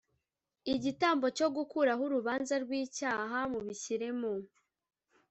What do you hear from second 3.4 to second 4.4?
mubishyire mu